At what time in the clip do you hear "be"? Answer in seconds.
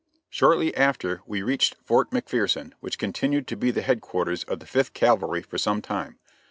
3.55-3.69